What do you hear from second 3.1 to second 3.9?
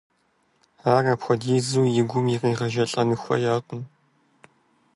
хуеякъым.